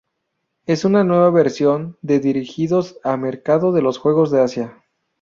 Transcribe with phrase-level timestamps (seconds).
[0.65, 4.83] Es una nueva versión de dirigidos a mercado de los juegos de Asia.